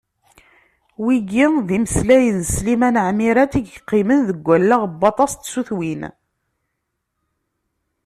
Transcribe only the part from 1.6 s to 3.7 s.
d imeslayen n Sliman Ɛmirat i